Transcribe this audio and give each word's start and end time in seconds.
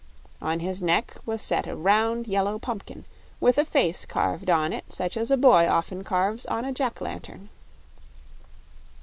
On 0.41 0.61
his 0.61 0.81
neck 0.81 1.17
was 1.27 1.43
set 1.43 1.67
a 1.67 1.75
round, 1.75 2.25
yellow 2.25 2.57
pumpkin, 2.57 3.05
with 3.39 3.59
a 3.59 3.63
face 3.65 4.03
carved 4.03 4.49
on 4.49 4.73
it 4.73 4.85
such 4.91 5.15
as 5.15 5.29
a 5.29 5.37
boy 5.37 5.67
often 5.69 6.03
carves 6.03 6.47
on 6.47 6.65
a 6.65 6.71
jack 6.73 7.01
lantern. 7.01 7.49